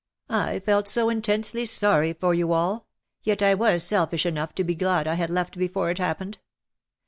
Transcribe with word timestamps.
I 0.33 0.59
felt 0.61 0.87
so 0.87 1.09
intensely 1.09 1.63
sorry 1.67 2.13
for 2.13 2.33
you 2.33 2.53
all— 2.53 2.87
yet 3.21 3.43
I 3.43 3.53
was 3.53 3.83
selfish 3.83 4.25
enough 4.25 4.55
to 4.55 4.63
be 4.63 4.73
glad 4.73 5.07
I 5.07 5.13
had 5.13 5.29
left 5.29 5.59
before 5.59 5.91
it 5.91 5.99
happened. 5.99 6.39